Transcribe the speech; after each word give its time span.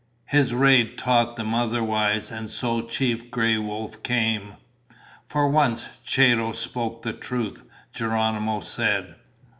His 0.25 0.51
raid 0.51 0.97
taught 0.97 1.35
them 1.35 1.53
otherwise, 1.53 2.31
and 2.31 2.49
so 2.49 2.81
Chief 2.81 3.29
Gray 3.29 3.59
Wolf 3.59 4.01
came." 4.01 4.55
"For 5.27 5.47
once, 5.47 5.89
Chato 6.03 6.53
spoke 6.53 7.03
the 7.03 7.13
truth," 7.13 7.61
Geronimo 7.93 8.61
said. 8.61 9.13